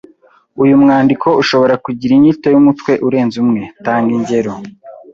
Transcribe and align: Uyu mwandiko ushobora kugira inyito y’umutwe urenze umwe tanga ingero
Uyu 0.63 0.75
mwandiko 0.81 1.27
ushobora 1.41 1.75
kugira 1.85 2.11
inyito 2.17 2.47
y’umutwe 2.53 2.91
urenze 3.07 3.35
umwe 3.43 3.61
tanga 3.85 4.11
ingero 4.17 4.53